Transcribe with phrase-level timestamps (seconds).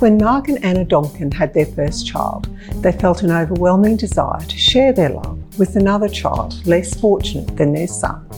[0.00, 2.48] When Mark and Anna Donkin had their first child,
[2.82, 7.72] they felt an overwhelming desire to share their love with another child less fortunate than
[7.72, 8.28] their son.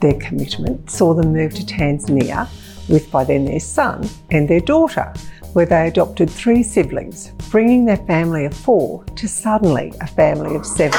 [0.00, 2.48] Their commitment saw them move to Tanzania
[2.88, 5.12] with by then their son and their daughter,
[5.52, 10.64] where they adopted three siblings, bringing their family of four to suddenly a family of
[10.64, 10.98] seven.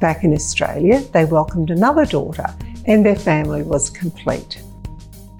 [0.00, 2.46] Back in Australia, they welcomed another daughter
[2.86, 4.63] and their family was complete.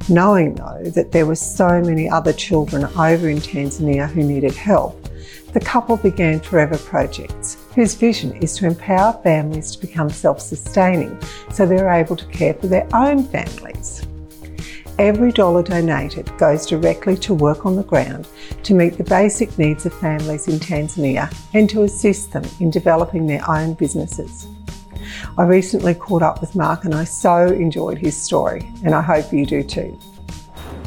[0.09, 5.03] Knowing though that there were so many other children over in Tanzania who needed help,
[5.55, 11.19] the couple began Forever Projects, whose vision is to empower families to become self sustaining
[11.51, 14.07] so they're able to care for their own families.
[14.99, 18.29] Every dollar donated goes directly to work on the ground
[18.63, 23.27] to meet the basic needs of families in Tanzania and to assist them in developing
[23.27, 24.47] their own businesses.
[25.39, 29.33] I recently caught up with Mark and I so enjoyed his story, and I hope
[29.33, 29.99] you do too.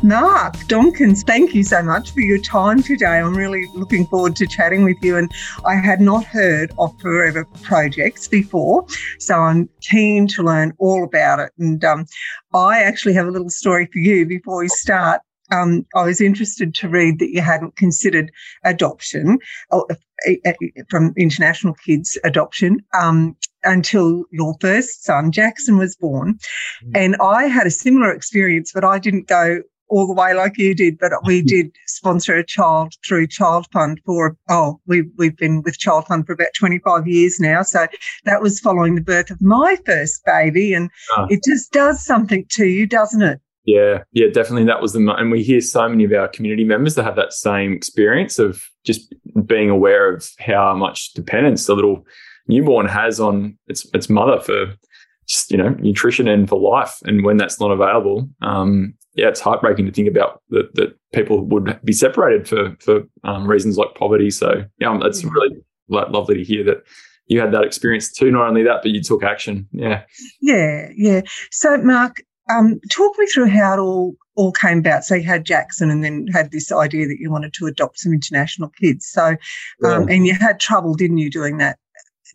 [0.04, 3.18] Mark Donkins, thank you so much for your time today.
[3.18, 5.18] I'm really looking forward to chatting with you.
[5.18, 5.32] And
[5.66, 8.86] I had not heard of Forever Projects before,
[9.18, 11.52] so I'm keen to learn all about it.
[11.58, 12.06] And um,
[12.54, 15.22] I actually have a little story for you before we start.
[15.52, 18.32] Um, I was interested to read that you hadn't considered
[18.64, 19.40] adoption
[20.90, 26.38] from international kids adoption um, until your first son, Jackson, was born.
[26.86, 26.92] Mm.
[26.96, 30.76] And I had a similar experience, but I didn't go all the way like you
[30.76, 35.62] did, but we did sponsor a child through Child Fund for, oh, we've, we've been
[35.62, 37.62] with Child Fund for about 25 years now.
[37.62, 37.88] So
[38.26, 40.74] that was following the birth of my first baby.
[40.74, 41.28] And oh.
[41.30, 43.40] it just does something to you, doesn't it?
[43.68, 44.64] Yeah, yeah, definitely.
[44.64, 47.34] That was the, and we hear so many of our community members that have that
[47.34, 49.14] same experience of just
[49.46, 52.06] being aware of how much dependence the little
[52.48, 54.74] newborn has on its its mother for
[55.28, 56.96] just you know nutrition and for life.
[57.04, 61.42] And when that's not available, um, yeah, it's heartbreaking to think about that that people
[61.48, 64.32] would be separated for for um, reasons like poverty.
[64.32, 65.58] So yeah, um, it's really
[65.90, 66.84] lovely to hear that
[67.28, 68.32] you had that experience too.
[68.32, 69.68] Not only that, but you took action.
[69.72, 70.04] Yeah.
[70.42, 71.22] Yeah, yeah.
[71.52, 75.04] So Mark, um, talk me through how it all all came about.
[75.04, 78.14] So you had Jackson, and then had this idea that you wanted to adopt some
[78.14, 79.08] international kids.
[79.08, 79.36] So,
[79.84, 80.16] um, yeah.
[80.16, 81.80] and you had trouble, didn't you, doing that?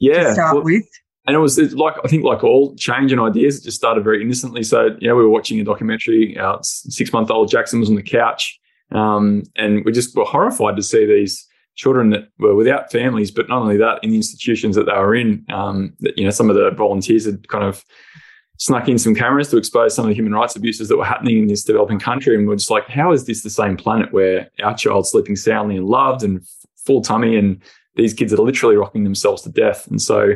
[0.01, 0.25] Yeah.
[0.25, 0.87] To start well, with
[1.27, 4.23] and it was like I think like all change and ideas, it just started very
[4.23, 4.63] innocently.
[4.63, 6.37] So you know, we were watching a documentary.
[6.37, 8.59] Our six month old Jackson was on the couch,
[8.91, 11.47] um, and we just were horrified to see these
[11.77, 13.31] children that were without families.
[13.31, 16.31] But not only that, in the institutions that they were in, um, that you know,
[16.31, 17.85] some of the volunteers had kind of
[18.63, 21.37] snuck in some cameras to expose some of the human rights abuses that were happening
[21.37, 22.37] in this developing country.
[22.37, 25.77] And we're just like, how is this the same planet where our child's sleeping soundly
[25.77, 26.47] and loved and
[26.77, 27.61] full tummy, and
[27.97, 29.89] these kids are literally rocking themselves to death?
[29.89, 30.35] And so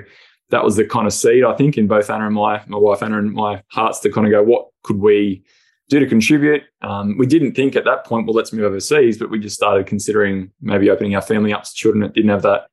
[0.50, 3.00] that was the kind of seed I think in both Anna and my my wife
[3.00, 5.44] Anna and my hearts to kind of go, what could we
[5.88, 6.62] do to contribute?
[6.82, 9.86] Um, we didn't think at that point, well, let's move overseas, but we just started
[9.86, 12.66] considering maybe opening our family up to children that didn't have that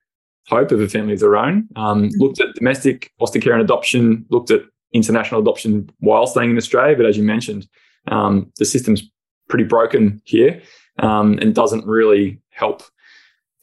[0.48, 1.68] hope of a family of their own.
[1.76, 2.22] Um, mm-hmm.
[2.22, 4.62] looked at domestic foster care and adoption, looked at
[4.94, 7.68] international adoption while staying in Australia, but as you mentioned,
[8.08, 9.04] um, the system's
[9.50, 10.62] pretty broken here
[11.00, 12.84] um, and doesn't really help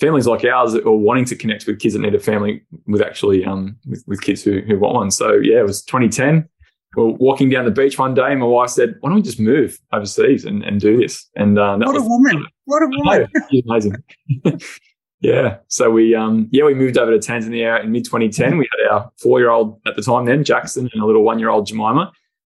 [0.01, 3.45] families like ours are wanting to connect with kids that need a family with actually
[3.45, 5.11] um, with, with kids who, who want one.
[5.11, 6.49] So yeah, it was 2010.
[6.97, 9.23] We are walking down the beach one day, and my wife said, "Why don't we
[9.23, 12.47] just move overseas and, and do this?" And uh, what was, a woman!
[12.65, 13.29] What a woman!
[13.69, 13.95] Amazing.
[15.21, 15.59] yeah.
[15.69, 18.59] So we um yeah we moved over to Tanzania in mid 2010.
[18.59, 21.39] We had our four year old at the time then Jackson and a little one
[21.39, 22.13] year old Jemima,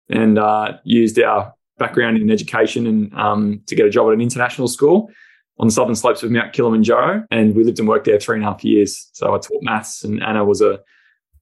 [0.09, 4.21] and uh, used our background in education and um, to get a job at an
[4.21, 5.09] international school
[5.57, 7.25] on the southern slopes of Mount Kilimanjaro.
[7.31, 9.09] And we lived and worked there three and a half years.
[9.13, 10.79] So I taught maths, and Anna was a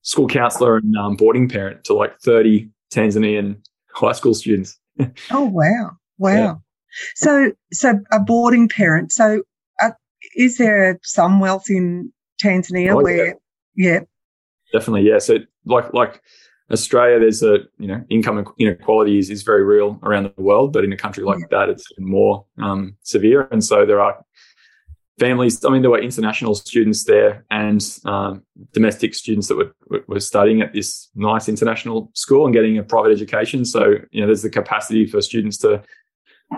[0.01, 3.61] school counselor and um, boarding parent to like 30 Tanzanian
[3.93, 4.79] high school students.
[5.31, 5.91] oh, wow.
[6.17, 6.31] Wow.
[6.31, 6.53] Yeah.
[7.15, 9.11] So, so a boarding parent.
[9.11, 9.43] So,
[10.39, 12.11] is there some wealth in
[12.41, 13.33] Tanzania oh, where, yeah.
[13.75, 13.99] yeah.
[14.71, 15.07] Definitely.
[15.07, 15.19] Yeah.
[15.19, 16.21] So, like, like,
[16.71, 20.83] Australia, there's a you know income inequality is, is very real around the world, but
[20.83, 21.47] in a country like yeah.
[21.49, 23.47] that, it's more um, severe.
[23.51, 24.23] And so there are
[25.19, 25.65] families.
[25.65, 30.61] I mean, there were international students there and um, domestic students that were were studying
[30.61, 33.65] at this nice international school and getting a private education.
[33.65, 35.81] So you know, there's the capacity for students to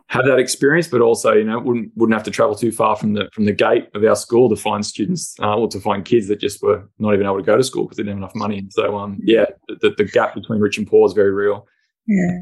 [0.08, 3.14] have that experience, but also you know wouldn't wouldn't have to travel too far from
[3.14, 6.28] the from the gate of our school to find students uh, or to find kids
[6.28, 8.36] that just were not even able to go to school because they didn't have enough
[8.36, 8.60] money.
[8.60, 11.68] And so um yeah, the, the gap between rich and poor is very real.
[12.08, 12.40] Yeah.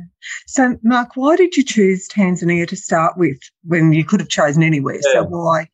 [0.48, 4.64] So Mark, why did you choose Tanzania to start with when you could have chosen
[4.64, 4.96] anywhere?
[4.96, 5.14] Yeah.
[5.14, 5.68] So why?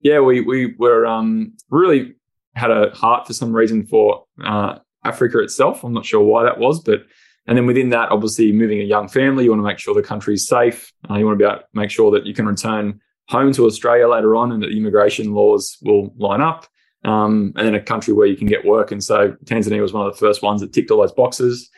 [0.00, 2.14] Yeah, we we were um really
[2.54, 5.84] had a heart for some reason for uh, Africa itself.
[5.84, 7.04] I'm not sure why that was, but
[7.46, 10.02] and then within that, obviously, moving a young family, you want to make sure the
[10.02, 10.92] country is safe.
[11.08, 13.66] Uh, you want to be able to make sure that you can return home to
[13.66, 16.66] Australia later on and that the immigration laws will line up.
[17.04, 18.90] Um, and then a country where you can get work.
[18.90, 21.70] And so Tanzania was one of the first ones that ticked all those boxes.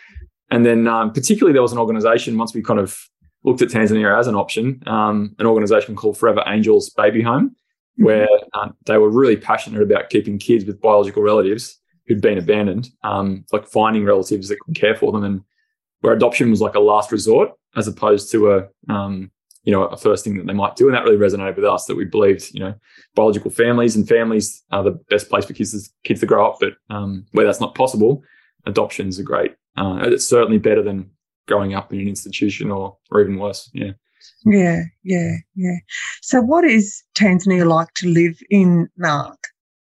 [0.51, 2.99] And then, um, particularly, there was an organization once we kind of
[3.45, 8.05] looked at Tanzania as an option, um, an organization called Forever Angels Baby Home, mm-hmm.
[8.05, 12.89] where uh, they were really passionate about keeping kids with biological relatives who'd been abandoned,
[13.05, 15.43] um, like finding relatives that could care for them, and
[16.01, 19.31] where adoption was like a last resort as opposed to a um,
[19.69, 20.87] you know, a first thing that they might do.
[20.87, 22.75] And that really resonated with us that we believed, you know,
[23.15, 26.57] biological families and families are the best place for kids, kids to grow up.
[26.59, 28.23] But um, where that's not possible,
[28.65, 29.57] adoptions are great.
[29.77, 31.11] Uh, it's certainly better than
[31.47, 33.71] growing up in an institution or, or even worse.
[33.75, 33.93] Yeah.
[34.47, 35.77] Yeah, yeah, yeah.
[36.23, 39.39] So, what is Tanzania like to live in, Mark?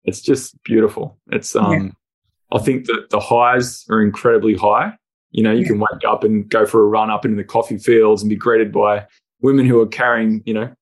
[0.04, 1.18] It's just beautiful.
[1.30, 2.58] It's, um, yeah.
[2.58, 4.96] I think that the highs are incredibly high.
[5.34, 5.66] You know, you yeah.
[5.66, 8.36] can wake up and go for a run up into the coffee fields and be
[8.36, 9.06] greeted by
[9.42, 10.72] women who are carrying, you know,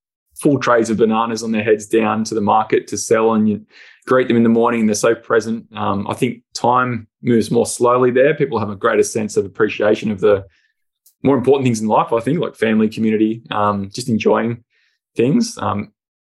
[0.40, 3.64] full trays of bananas on their heads down to the market to sell and you
[4.06, 4.84] greet them in the morning.
[4.84, 5.66] They're so present.
[5.74, 8.34] Um, I think time moves more slowly there.
[8.34, 10.44] People have a greater sense of appreciation of the
[11.22, 14.64] more important things in life, I think, like family, community, um, just enjoying
[15.16, 15.56] things.
[15.56, 15.92] Um,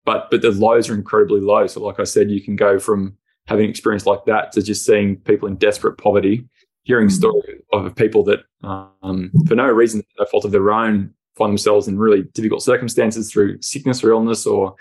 [0.05, 1.67] but but the lows are incredibly low.
[1.67, 4.85] So like I said, you can go from having an experience like that to just
[4.85, 6.47] seeing people in desperate poverty,
[6.85, 7.17] hearing mm-hmm.
[7.17, 11.89] stories of people that um, for no reason, no fault of their own, find themselves
[11.89, 14.75] in really difficult circumstances through sickness or illness or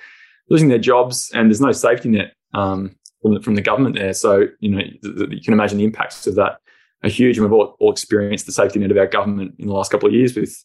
[0.50, 4.14] losing their jobs, and there's no safety net um, from, the, from, the, government there.
[4.14, 6.60] So you know th- th- you can imagine the impacts of that
[7.04, 9.74] are huge, and we've all, all, experienced the safety net of our government in the
[9.74, 10.62] last couple of years with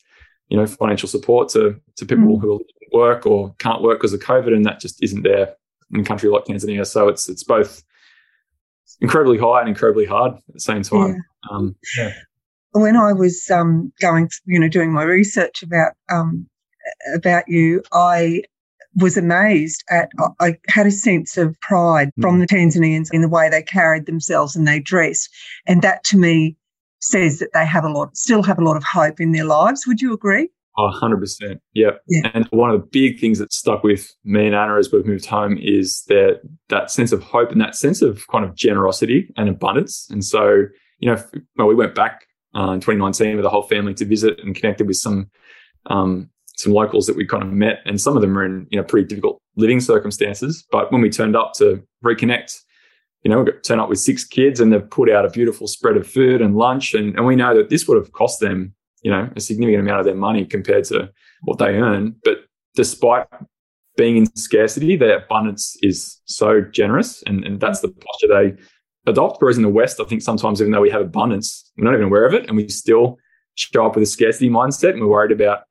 [0.48, 2.40] you know financial support to to people mm.
[2.40, 2.60] who are
[2.92, 5.54] work or can't work because of COVID, and that just isn't there
[5.92, 6.86] in a country like Tanzania.
[6.86, 7.82] So it's it's both
[9.00, 11.24] incredibly high and incredibly hard at the same time.
[11.50, 11.56] Yeah.
[11.56, 12.12] Um, yeah
[12.72, 16.46] when I was um, going, you know, doing my research about um,
[17.14, 18.42] about you, I
[18.96, 20.10] was amazed at.
[20.40, 22.22] I had a sense of pride mm.
[22.22, 25.28] from the Tanzanians in the way they carried themselves and they dressed,
[25.66, 26.56] and that to me
[27.00, 29.86] says that they have a lot, still have a lot of hope in their lives.
[29.86, 30.50] Would you agree?
[30.76, 31.58] Oh, 100%.
[31.74, 32.02] Yep.
[32.08, 32.30] Yeah.
[32.34, 35.26] And one of the big things that stuck with me and Anna as we've moved
[35.26, 39.48] home is that that sense of hope and that sense of kind of generosity and
[39.48, 40.08] abundance.
[40.10, 40.66] And so,
[40.98, 41.22] you know,
[41.56, 44.86] well, we went back uh, in 2019 with the whole family to visit and connected
[44.86, 45.30] with some
[45.86, 48.78] um, some locals that we kind of met, and some of them are in you
[48.78, 50.66] know pretty difficult living circumstances.
[50.70, 52.58] But when we turned up to reconnect,
[53.22, 55.66] you know, we got turn up with six kids, and they've put out a beautiful
[55.66, 58.74] spread of food and lunch, and, and we know that this would have cost them
[59.02, 61.10] you know a significant amount of their money compared to
[61.42, 62.16] what they earn.
[62.24, 62.38] But
[62.74, 63.26] despite
[63.96, 68.62] being in scarcity, their abundance is so generous, and, and that's the posture they
[69.06, 69.40] adopt.
[69.40, 72.06] Whereas in the West, I think sometimes even though we have abundance, we're not even
[72.06, 73.18] aware of it, and we still
[73.54, 75.62] show up with a scarcity mindset, and we're worried about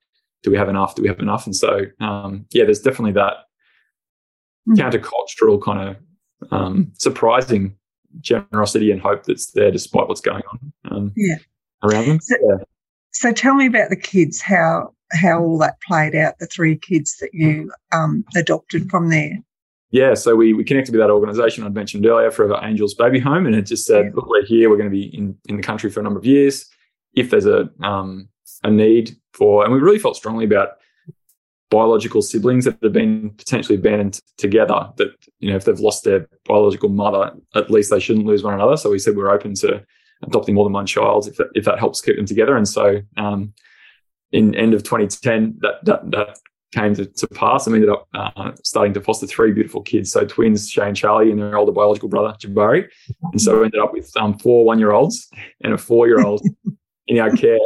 [0.43, 0.95] do we have enough?
[0.95, 1.45] Do we have enough?
[1.45, 3.33] And so, um, yeah, there's definitely that
[4.67, 4.73] mm-hmm.
[4.75, 7.75] countercultural kind of um, surprising
[8.21, 11.35] generosity and hope that's there despite what's going on um, yeah.
[11.83, 12.19] around them.
[12.21, 12.63] So, yeah.
[13.11, 14.41] so, tell me about the kids.
[14.41, 16.35] How how all that played out?
[16.39, 19.37] The three kids that you um, adopted from there
[19.91, 23.45] yeah, so we, we connected with that organization I'd mentioned earlier, Forever Angels Baby Home,
[23.45, 25.89] and it just said, look, we're here, we're going to be in, in the country
[25.89, 26.69] for a number of years.
[27.13, 28.29] If there's a um,
[28.63, 30.77] a need for, and we really felt strongly about
[31.69, 35.09] biological siblings that have been potentially abandoned together, that,
[35.39, 38.77] you know, if they've lost their biological mother, at least they shouldn't lose one another.
[38.77, 39.83] So we said we're open to
[40.23, 42.55] adopting more than one child if that, if that helps keep them together.
[42.55, 43.53] And so um,
[44.31, 46.39] in end of 2010, that, that, that
[46.73, 47.67] came to, to pass.
[47.67, 50.11] I ended up uh, starting to foster three beautiful kids.
[50.11, 52.87] So twins, Shane Charlie, and their older biological brother, Jabari.
[53.31, 55.29] And so we ended up with um, four one year olds
[55.63, 56.41] and a four year old
[57.07, 57.59] in our care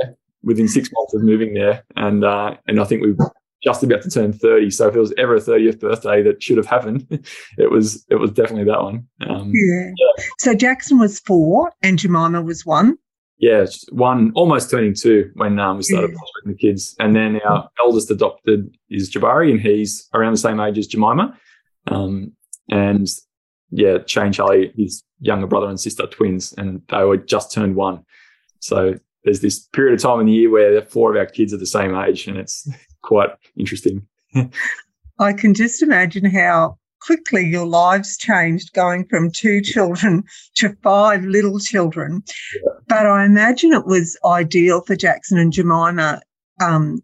[0.44, 1.84] within six months of moving there.
[1.96, 3.32] And uh, and I think we were
[3.64, 4.72] just about to turn 30.
[4.72, 7.08] So if there was ever a 30th birthday that should have happened,
[7.58, 9.08] it was it was definitely that one.
[9.28, 9.92] Um, yeah.
[9.98, 10.24] yeah.
[10.40, 12.98] So Jackson was four and Jemima was one
[13.42, 16.96] yeah, one almost turning two when um, we started fostering the kids.
[17.00, 21.36] And then our eldest adopted is Jabari, and he's around the same age as Jemima.
[21.88, 22.34] Um,
[22.70, 23.08] and
[23.72, 28.06] yeah, Shane Charlie, his younger brother and sister, twins, and they were just turned one.
[28.60, 28.94] So
[29.24, 31.66] there's this period of time in the year where four of our kids are the
[31.66, 32.70] same age, and it's
[33.02, 34.06] quite interesting.
[35.20, 40.24] I can just imagine how quickly your lives changed going from two children
[40.56, 42.24] to five little children.
[42.88, 46.22] But I imagine it was ideal for Jackson and Jemima
[46.62, 47.02] um,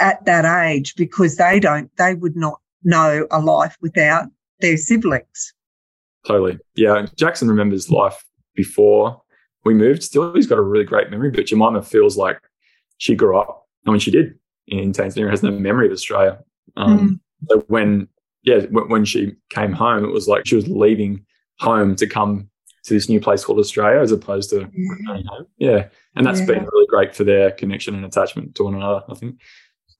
[0.00, 4.26] at that age because they don't, they would not know a life without
[4.60, 5.54] their siblings.
[6.26, 6.58] Totally.
[6.74, 7.06] Yeah.
[7.16, 9.22] Jackson remembers life before
[9.64, 10.02] we moved.
[10.02, 12.38] Still, he's got a really great memory, but Jemima feels like
[12.98, 13.66] she grew up.
[13.86, 16.38] I mean, she did in Tanzania, has no memory of Australia.
[16.76, 18.08] Um, mm So when
[18.42, 21.24] yeah, when she came home, it was like she was leaving
[21.58, 22.48] home to come
[22.84, 25.22] to this new place called Australia as opposed to yeah.
[25.28, 25.46] home.
[25.58, 25.88] Yeah.
[26.16, 26.46] And that's yeah.
[26.46, 29.36] been really great for their connection and attachment to one another, I think.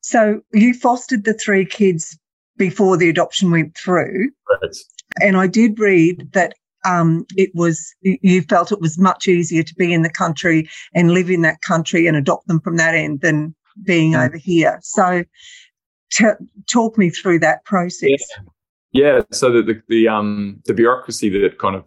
[0.01, 2.19] So you fostered the three kids
[2.57, 4.31] before the adoption went through.
[4.49, 4.77] Right.
[5.21, 6.55] And I did read that
[6.87, 11.13] um, it was you felt it was much easier to be in the country and
[11.13, 13.55] live in that country and adopt them from that end than
[13.85, 14.27] being mm.
[14.27, 14.79] over here.
[14.83, 15.25] So
[16.11, 16.25] t-
[16.71, 18.11] talk me through that process.
[18.11, 18.43] Yeah.
[18.93, 21.85] Yeah, so the, the, the um the bureaucracy that kind of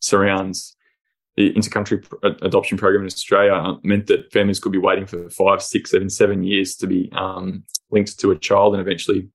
[0.00, 0.76] surrounds
[1.36, 2.06] the intercountry
[2.42, 6.44] adoption program in Australia meant that families could be waiting for five, six, seven, seven
[6.44, 9.28] years to be um, linked to a child and eventually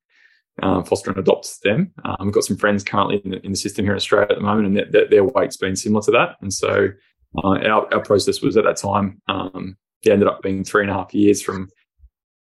[0.64, 1.92] um, foster and adopt them.
[2.06, 4.38] Um, we've got some friends currently in the, in the, system here in Australia at
[4.38, 6.38] the moment, and their, their, their wait's been similar to that.
[6.42, 6.88] And so
[7.44, 10.92] uh, our, our process was at that time, um, it ended up being three and
[10.92, 11.68] a half years from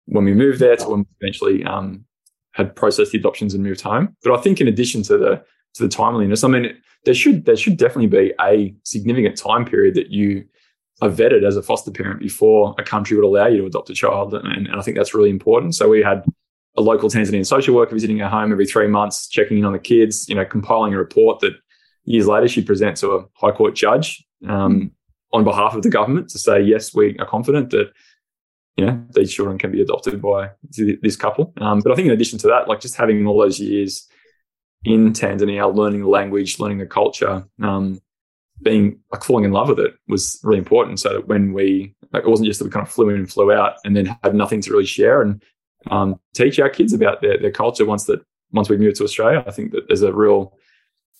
[0.08, 2.04] when we moved there to when we eventually um,
[2.52, 4.16] had processed the adoptions and moved home.
[4.22, 5.42] But I think in addition to the
[5.74, 9.94] to the timeliness, I mean, there should there should definitely be a significant time period
[9.94, 10.44] that you
[11.00, 13.94] are vetted as a foster parent before a country would allow you to adopt a
[13.94, 15.74] child, and, and I think that's really important.
[15.74, 16.24] So we had
[16.76, 19.78] a local Tanzanian social worker visiting our home every three months, checking in on the
[19.78, 21.52] kids, you know, compiling a report that
[22.04, 24.90] years later she'd present to a high court judge um,
[25.32, 27.92] on behalf of the government to say yes, we are confident that
[28.78, 31.52] you know these children can be adopted by this couple.
[31.60, 34.06] Um, but I think in addition to that, like just having all those years
[34.84, 38.00] in Tanzania, learning the language, learning the culture, um,
[38.62, 41.00] being like falling in love with it was really important.
[41.00, 43.30] So that when we, like, it wasn't just that we kind of flew in and
[43.30, 45.42] flew out and then had nothing to really share and
[45.90, 48.20] um, teach our kids about their, their culture once that
[48.52, 49.42] once we moved to Australia.
[49.44, 50.56] I think that there's a real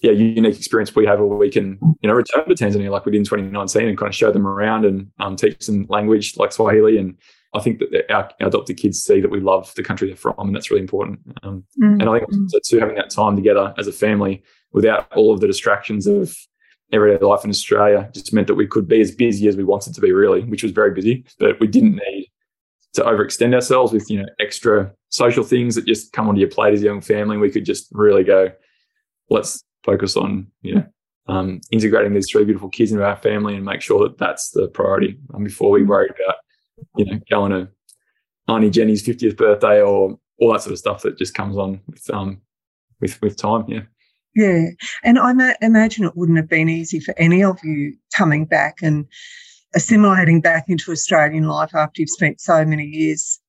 [0.00, 3.10] yeah unique experience we have where we can you know return to Tanzania like we
[3.10, 6.52] did in 2019 and kind of show them around and um, teach them language like
[6.52, 7.16] Swahili and
[7.54, 10.34] I think that our, our, adopted kids see that we love the country they're from,
[10.38, 11.20] and that's really important.
[11.42, 12.00] Um, mm-hmm.
[12.00, 15.40] And I think also too having that time together as a family without all of
[15.40, 16.36] the distractions of
[16.92, 19.94] everyday life in Australia just meant that we could be as busy as we wanted
[19.94, 22.28] to be, really, which was very busy, but we didn't need
[22.94, 26.74] to overextend ourselves with you know extra social things that just come onto your plate
[26.74, 27.36] as a young family.
[27.36, 28.50] We could just really go,
[29.30, 30.86] let's focus on you know
[31.28, 34.68] um, integrating these three beautiful kids into our family and make sure that that's the
[34.68, 36.36] priority um, before we worry about
[36.96, 37.68] you know, going to
[38.48, 42.08] Auntie Jenny's 50th birthday or all that sort of stuff that just comes on with
[42.10, 42.40] um
[43.00, 43.64] with with time.
[43.68, 43.82] Yeah.
[44.34, 44.66] Yeah,
[45.02, 48.76] and I ma- imagine it wouldn't have been easy for any of you coming back
[48.82, 49.06] and
[49.74, 53.40] assimilating back into Australian life after you've spent so many years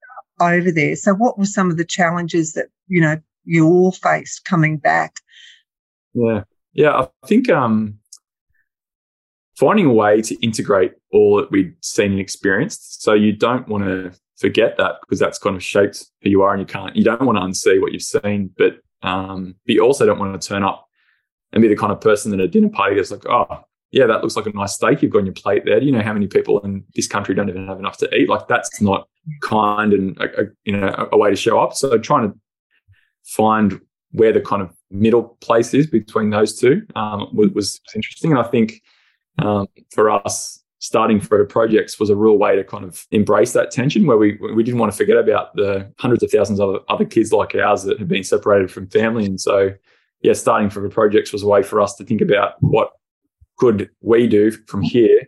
[0.41, 0.95] over there.
[0.95, 5.17] So, what were some of the challenges that you know you all faced coming back?
[6.13, 6.43] Yeah,
[6.73, 7.99] yeah, I think um,
[9.59, 13.01] finding a way to integrate all that we'd seen and experienced.
[13.01, 16.53] So you don't want to forget that because that's kind of shaped who you are
[16.53, 19.81] and you can't, you don't want to unsee what you've seen, but, um, but you
[19.81, 20.87] also don't want to turn up
[21.51, 24.21] and be the kind of person at a dinner party that's like, oh, yeah, that
[24.21, 25.79] looks like a nice steak you've got on your plate there.
[25.79, 28.29] Do you know how many people in this country don't even have enough to eat?
[28.29, 29.07] Like that's not
[29.41, 31.73] kind and a, a you know a, way to show up.
[31.73, 32.37] So trying to
[33.25, 38.31] find where the kind of middle place is between those two um, was, was interesting.
[38.31, 38.81] And I think
[39.39, 43.71] um, for us, starting Forever Projects was a real way to kind of embrace that
[43.71, 47.05] tension where we we didn't want to forget about the hundreds of thousands of other
[47.05, 49.25] kids like ours that have been separated from family.
[49.25, 49.73] And so,
[50.21, 52.91] yeah, starting Forever Projects was a way for us to think about what
[53.57, 55.27] could we do from here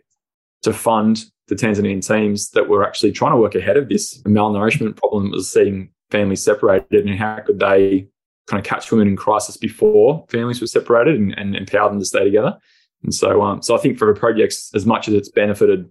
[0.62, 4.96] to fund the Tanzanian teams that were actually trying to work ahead of this malnourishment
[4.96, 8.08] problem that was seeing families separated and how could they
[8.46, 12.04] kind of catch women in crisis before families were separated and, and empower them to
[12.04, 12.56] stay together.
[13.02, 15.88] And so, um, so I think Forever Projects, as much as it's benefited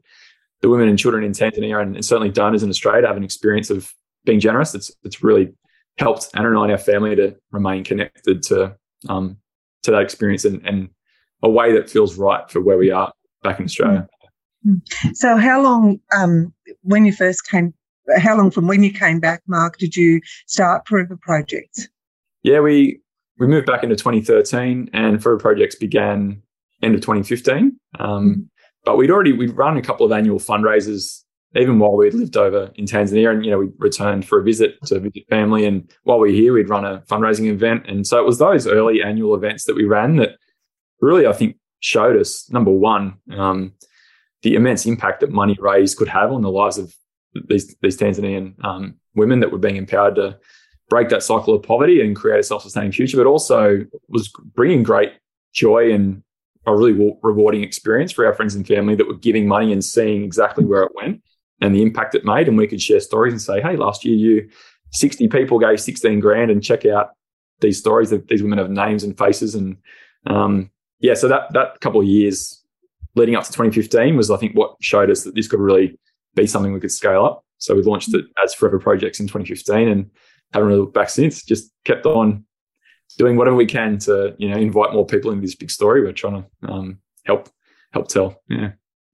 [0.62, 3.24] the women and children in Tanzania and, and, certainly donors in Australia to have an
[3.24, 3.92] experience of
[4.26, 5.54] being generous, it's it's really
[5.98, 8.76] helped Anna and I and our family to remain connected to
[9.10, 9.38] um,
[9.84, 10.90] to that experience and, and
[11.44, 13.12] a way that feels right for where we are
[13.44, 14.08] back in Australia.
[14.68, 14.82] Mm.
[15.14, 16.54] So, how long um,
[16.84, 17.74] when you first came?
[18.18, 21.88] How long from when you came back, Mark, did you start Forever Projects?
[22.44, 23.00] Yeah, we
[23.40, 26.42] we moved back into 2013, and Forever Projects began
[26.82, 27.80] end of 2015.
[28.00, 28.42] Um, mm-hmm.
[28.84, 31.22] But we'd already we'd run a couple of annual fundraisers
[31.56, 34.78] even while we'd lived over in Tanzania, and you know we returned for a visit
[34.86, 38.20] to visit family, and while we were here, we'd run a fundraising event, and so
[38.20, 40.38] it was those early annual events that we ran that
[41.02, 43.74] really I think showed us number one um,
[44.44, 46.96] the immense impact that money raised could have on the lives of
[47.50, 50.38] these these Tanzanian um, women that were being empowered to
[50.90, 55.14] break that cycle of poverty and create a self-sustaining future, but also was bringing great
[55.54, 56.24] joy and
[56.66, 60.24] a really rewarding experience for our friends and family that were giving money and seeing
[60.24, 61.22] exactly where it went
[61.60, 62.48] and the impact it made.
[62.48, 64.50] And we could share stories and say, hey, last year you
[64.92, 67.12] 60 people gave 16 grand and check out
[67.62, 69.56] these stories that these women have names and faces.
[69.56, 69.78] And
[70.28, 72.64] um, yeah, so that, that couple of years
[73.16, 75.98] leading up to 2015 was, I think, what showed us that this could really
[76.36, 77.44] be something we could scale up.
[77.58, 80.10] So we launched it as Forever Projects in 2015 and
[80.54, 81.44] haven't really looked back since.
[81.44, 82.46] Just kept on
[83.22, 86.02] doing whatever we can to, you know, invite more people into this big story.
[86.02, 87.50] We're trying to um, help
[87.94, 88.42] help tell.
[88.50, 88.72] Yeah.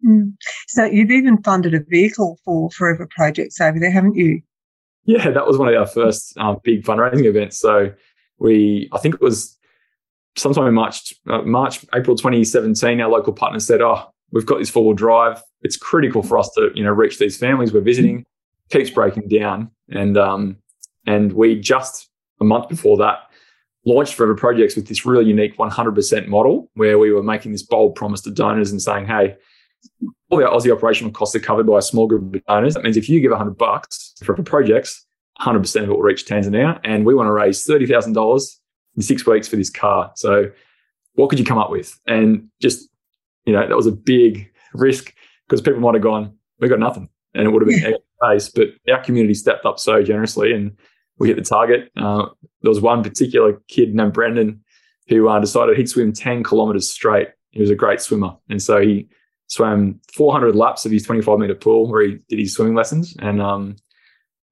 [0.08, 0.32] Mm.
[0.70, 4.42] So you've even funded a vehicle for Forever Projects over there, haven't you?
[5.04, 7.60] Yeah, that was one of our first um, big fundraising events.
[7.60, 7.92] So
[8.40, 9.58] we, I think it was
[10.38, 13.02] sometime in March, uh, March, April 2017.
[13.02, 15.44] Our local partner said, "Oh, we've got this four-wheel drive.
[15.64, 18.26] It's critical for us to, you know, reach these families we're visiting."
[18.70, 20.58] Keeps breaking down, and um,
[21.06, 22.10] and we just
[22.40, 23.26] a month before that
[23.88, 27.96] launched Forever Projects with this really unique 100% model where we were making this bold
[27.96, 29.36] promise to donors and saying, "Hey."
[30.29, 32.74] all the Aussie operational costs are covered by a small group of donors.
[32.74, 35.06] That means if you give 100 bucks for projects,
[35.39, 36.79] 100% of it will reach Tanzania.
[36.84, 38.60] And we want to raise $30,000
[38.96, 40.12] in six weeks for this car.
[40.15, 40.51] So
[41.13, 41.98] what could you come up with?
[42.08, 42.89] And just,
[43.46, 45.13] you know, that was a big risk
[45.48, 47.10] because people might have gone, "We've got nothing.
[47.34, 48.50] And it would have been base.
[48.50, 50.77] But our community stepped up so generously and
[51.20, 51.92] we hit the target.
[51.98, 52.28] Uh,
[52.62, 54.64] there was one particular kid named Brendan
[55.08, 57.30] who uh, decided he'd swim 10 kilometers straight.
[57.52, 58.36] He was a great swimmer.
[58.50, 59.08] And so he
[59.48, 63.42] swam 400 laps of his 25 meter pool where he did his swimming lessons, and
[63.42, 63.76] um,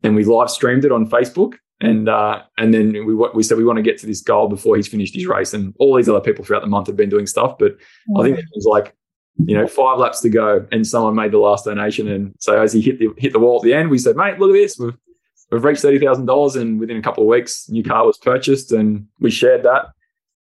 [0.03, 1.55] and we live streamed it on Facebook.
[1.81, 4.77] And uh, and then we we said we want to get to this goal before
[4.77, 5.53] he's finished his race.
[5.53, 7.75] And all these other people throughout the month have been doing stuff, but
[8.17, 8.95] I think it was like
[9.45, 12.07] you know five laps to go, and someone made the last donation.
[12.07, 14.39] And so as he hit the hit the wall at the end, we said, mate,
[14.39, 14.97] look at this, we've
[15.51, 18.71] we've reached thirty thousand dollars, and within a couple of weeks, new car was purchased,
[18.71, 19.87] and we shared that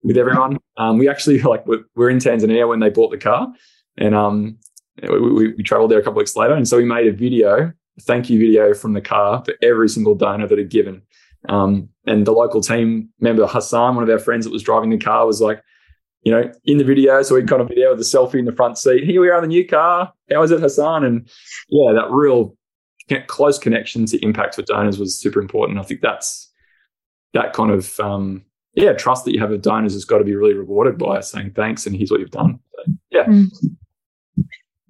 [0.03, 0.59] with everyone.
[0.77, 3.53] Um, we actually like we're, we're in Tanzania when they bought the car,
[3.97, 4.59] and um,
[5.03, 7.13] we, we, we traveled there a couple of weeks later, and so we made a
[7.13, 11.03] video, a thank you video from the car for every single donor that had given.
[11.49, 14.99] Um, and the local team member Hassan, one of our friends that was driving the
[14.99, 15.63] car, was like,
[16.23, 17.23] you know, in the video.
[17.23, 19.05] So we got a video with a selfie in the front seat.
[19.05, 20.13] Here we are in the new car.
[20.33, 21.05] How is it, Hassan?
[21.05, 21.29] And
[21.69, 22.57] yeah, that real
[23.27, 25.79] close connection to impact for donors was super important.
[25.79, 26.51] I think that's
[27.33, 30.35] that kind of um, yeah trust that you have with donors has got to be
[30.35, 32.59] really rewarded by saying thanks and here's what you've done.
[32.75, 33.25] So, yeah.
[33.25, 33.49] Mm.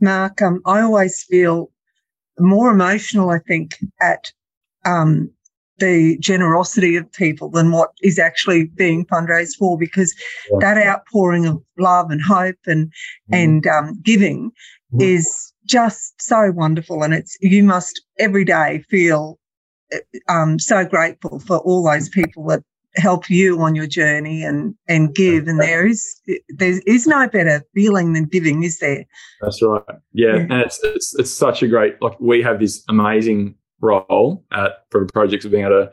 [0.00, 1.70] Mark, um, I always feel
[2.38, 4.32] more emotional, I think, at
[4.84, 5.30] um,
[5.78, 10.14] the generosity of people than what is actually being fundraised for because
[10.50, 10.58] yeah.
[10.60, 12.88] that outpouring of love and hope and
[13.30, 13.36] mm.
[13.42, 14.52] and um, giving
[14.92, 15.02] mm.
[15.02, 19.38] is just so wonderful and it's you must every day feel
[20.28, 22.62] um, so grateful for all those people that
[22.96, 27.62] help you on your journey and and give and there is there is no better
[27.74, 29.04] feeling than giving is there?
[29.40, 29.82] That's right.
[30.12, 30.40] Yeah, yeah.
[30.42, 35.08] and it's, it's it's such a great like we have this amazing role at Forever
[35.12, 35.92] Projects of being able to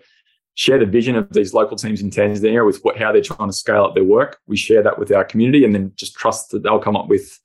[0.53, 3.53] share the vision of these local teams in Tanzania with what how they're trying to
[3.53, 4.39] scale up their work.
[4.47, 7.39] We share that with our community and then just trust that they'll come up with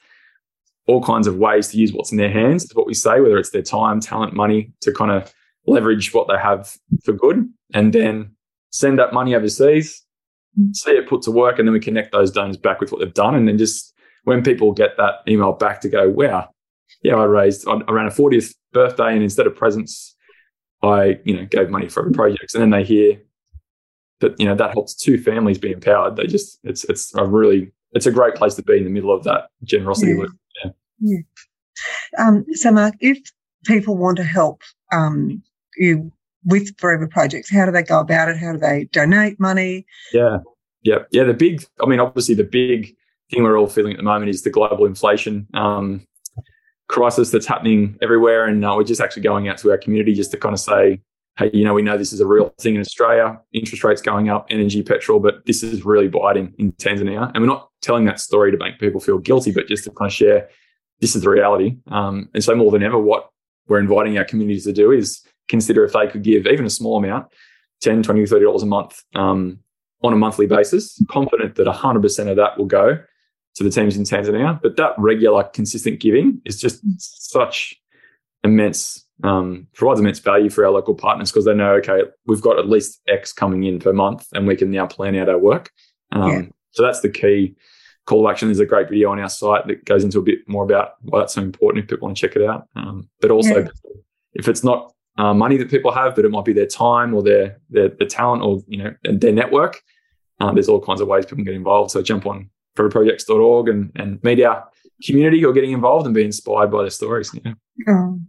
[0.87, 3.39] all kinds of ways to use what's in their hands is what we say whether
[3.39, 5.33] it's their time talent money to kind of
[5.67, 8.37] leverage what they have for good and then
[8.71, 10.03] send that money overseas,
[10.73, 13.15] see it put to work, and then we connect those donors back with what they've
[13.15, 13.35] done.
[13.35, 13.95] And then just
[14.25, 16.51] when people get that email back to go, wow,
[17.03, 20.15] yeah, I raised around a 40th birthday, and instead of presents,
[20.83, 23.21] I you know gave money for projects, and then they hear
[24.21, 26.17] that you know that helps two families be empowered.
[26.17, 29.13] They just it's it's a really it's a great place to be in the middle
[29.13, 30.19] of that generosity yeah.
[30.19, 30.33] loop.
[31.01, 31.19] Yeah.
[32.19, 33.19] Um, so, Mark, if
[33.65, 35.43] people want to help um,
[35.77, 36.13] you
[36.47, 37.51] with Forever Projects?
[37.51, 38.39] How do they go about it?
[38.39, 39.85] How do they donate money?
[40.13, 40.39] Yeah,
[40.83, 41.25] yeah, yeah.
[41.25, 42.95] The big, I mean, obviously, the big
[43.31, 46.07] thing we're all feeling at the moment is the global inflation um,
[46.89, 50.31] crisis that's happening everywhere, and uh, we're just actually going out to our community just
[50.31, 51.01] to kind of say,
[51.37, 53.39] hey, you know, we know this is a real thing in Australia.
[53.53, 57.49] Interest rates going up, energy, petrol, but this is really biting in Tanzania, and we're
[57.49, 60.49] not telling that story to make people feel guilty, but just to kind of share
[61.01, 61.77] this is the reality.
[61.89, 63.31] Um, and so more than ever, what
[63.69, 66.97] we're inviting our communities to do is consider if they could give even a small
[66.97, 67.27] amount
[67.83, 69.59] 10 20 $30 a month um,
[70.03, 72.99] on a monthly basis confident that 100% of that will go
[73.55, 77.75] to the teams in tanzania but that regular consistent giving is just such
[78.45, 82.59] immense um, provides immense value for our local partners because they know okay we've got
[82.59, 85.71] at least x coming in per month and we can now plan out our work
[86.13, 86.43] um, yeah.
[86.73, 87.55] so that's the key
[88.07, 90.39] call to action there's a great video on our site that goes into a bit
[90.49, 93.31] more about why that's so important if people want to check it out um, but
[93.31, 93.69] also yeah.
[94.35, 97.23] if it's not uh, money that people have, but it might be their time or
[97.23, 99.83] their their, their talent or you know their network.
[100.41, 101.91] Um, there's all kinds of ways people can get involved.
[101.91, 104.69] So jump on foreverprojects.org and and meet our
[105.05, 107.35] community or getting involved and be inspired by their stories.
[107.45, 107.55] Yeah.
[107.89, 108.21] Oh.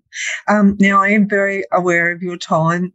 [0.48, 2.94] Um, now I am very aware of your time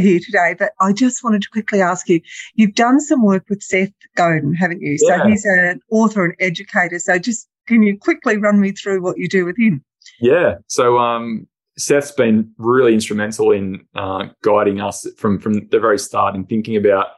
[0.00, 2.20] here today, but I just wanted to quickly ask you
[2.54, 4.96] you've done some work with Seth Godin, haven't you?
[5.00, 5.18] Yeah.
[5.18, 6.98] So he's an author and educator.
[6.98, 9.84] So just can you quickly run me through what you do with him?
[10.20, 10.56] Yeah.
[10.66, 16.34] So um, Seth's been really instrumental in uh, guiding us from, from the very start
[16.34, 17.08] in thinking about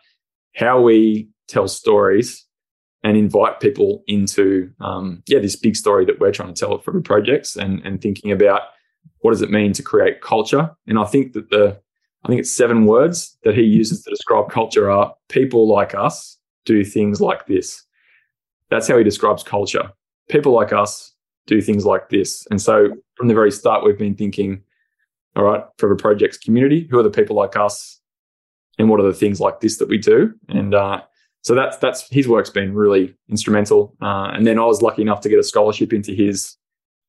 [0.54, 2.46] how we tell stories
[3.02, 7.00] and invite people into um, yeah this big story that we're trying to tell Forever
[7.00, 8.62] Projects and and thinking about
[9.20, 11.80] what does it mean to create culture and i think that the
[12.24, 16.38] i think it's seven words that he uses to describe culture are people like us
[16.64, 17.84] do things like this
[18.70, 19.90] that's how he describes culture
[20.28, 21.14] people like us
[21.46, 24.62] do things like this and so from the very start we've been thinking
[25.36, 28.00] all right Forever Project's community who are the people like us
[28.78, 31.00] and what are the things like this that we do and uh,
[31.42, 33.96] so that's that's his work's been really instrumental.
[34.02, 36.56] Uh, and then I was lucky enough to get a scholarship into his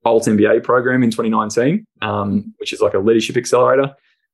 [0.06, 3.94] Alt MBA program in 2019, um, which is like a leadership accelerator.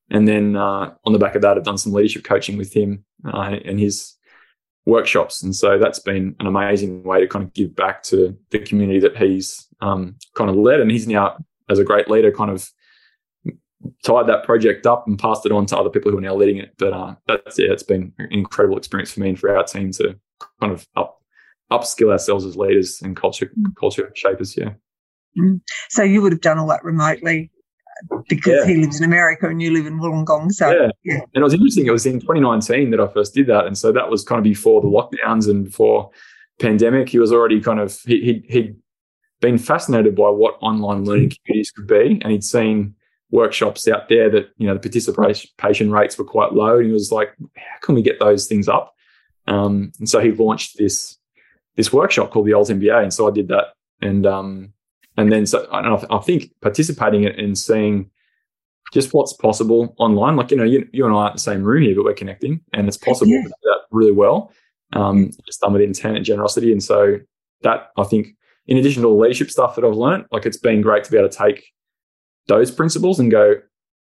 [0.09, 3.03] And then uh, on the back of that, I've done some leadership coaching with him
[3.25, 4.15] uh, and his
[4.85, 5.43] workshops.
[5.43, 8.99] And so that's been an amazing way to kind of give back to the community
[9.01, 10.79] that he's um, kind of led.
[10.79, 11.37] And he's now,
[11.69, 12.69] as a great leader, kind of
[14.03, 16.57] tied that project up and passed it on to other people who are now leading
[16.57, 16.73] it.
[16.77, 19.91] But uh, that's yeah, it's been an incredible experience for me and for our team
[19.93, 20.17] to
[20.61, 21.21] kind of up
[21.71, 23.75] upskill ourselves as leaders and culture mm.
[23.77, 24.55] culture shapers.
[24.55, 24.71] Yeah.
[25.37, 25.61] Mm.
[25.89, 27.51] So you would have done all that remotely
[28.27, 28.65] because yeah.
[28.65, 30.51] he lives in America and you live in Wollongong.
[30.51, 30.89] So yeah.
[31.03, 31.19] yeah.
[31.33, 31.85] and it was interesting.
[31.85, 34.43] It was in 2019 that I first did that, and so that was kind of
[34.43, 36.09] before the lockdowns and before
[36.59, 37.09] pandemic.
[37.09, 38.75] He was already kind of he he he'd
[39.41, 42.95] been fascinated by what online learning communities could be, and he'd seen
[43.29, 47.11] workshops out there that you know the participation rates were quite low, and he was
[47.11, 48.93] like, "How can we get those things up?"
[49.47, 51.17] Um, and so he launched this
[51.75, 53.67] this workshop called the Alt MBA, and so I did that,
[54.01, 54.73] and um,
[55.17, 58.09] and then so I, I think participating in and seeing
[58.93, 60.35] just what's possible online.
[60.35, 62.61] Like you know, you, you and I aren't the same room here, but we're connecting,
[62.73, 63.41] and it's possible yeah.
[63.41, 64.51] to do that really well.
[64.93, 67.17] Um, just done with intent and generosity, and so
[67.63, 68.29] that I think,
[68.67, 71.17] in addition to the leadership stuff that I've learned, like it's been great to be
[71.17, 71.65] able to take
[72.47, 73.55] those principles and go,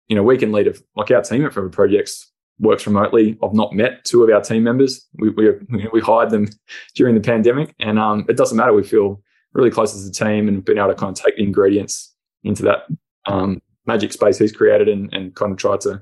[0.07, 3.37] you know, we can lead a, like our team at Forever Projects works remotely.
[3.43, 5.05] I've not met two of our team members.
[5.15, 5.51] We we,
[5.91, 6.47] we hired them
[6.95, 8.73] during the pandemic, and um, it doesn't matter.
[8.73, 9.21] We feel
[9.53, 12.13] really close as a team and been able to kind of take the ingredients
[12.43, 12.85] into that
[13.27, 16.01] um, magic space he's created and, and kind of try to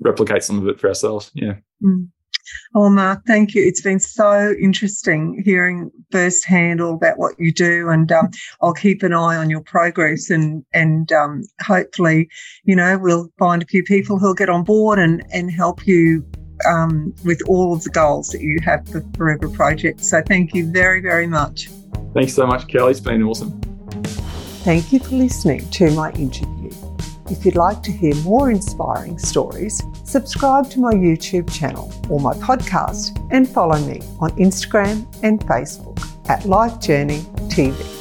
[0.00, 1.30] replicate some of it for ourselves.
[1.34, 1.54] Yeah.
[1.82, 2.08] Mm.
[2.74, 3.62] Oh, Mark, thank you.
[3.62, 8.30] It's been so interesting hearing firsthand all about what you do, and um,
[8.60, 12.28] I'll keep an eye on your progress, and and um, hopefully,
[12.64, 16.26] you know, we'll find a few people who'll get on board and and help you
[16.68, 20.02] um, with all of the goals that you have for Forever Project.
[20.02, 21.68] So, thank you very very much.
[22.14, 22.90] Thanks so much, Kelly.
[22.90, 23.60] It's been awesome.
[24.62, 26.70] Thank you for listening to my interview.
[27.30, 32.34] If you'd like to hear more inspiring stories, subscribe to my YouTube channel or my
[32.34, 37.99] podcast and follow me on Instagram and Facebook at Life Journey TV.